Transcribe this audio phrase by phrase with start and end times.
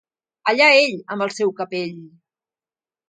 [0.51, 2.01] Allà ell, amb el seu capell.